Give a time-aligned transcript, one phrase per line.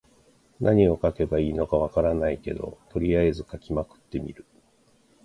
[0.59, 4.47] 何を書けばいいのか分からないけど、とりあえず書きまくってみる。